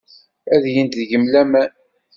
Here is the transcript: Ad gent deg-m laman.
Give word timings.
Ad 0.53 0.63
gent 0.73 0.97
deg-m 0.99 1.23
laman. 1.33 1.71